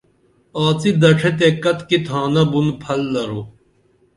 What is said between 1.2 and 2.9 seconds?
تے کتِکی تھانہ بُن